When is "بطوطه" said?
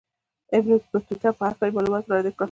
0.91-1.29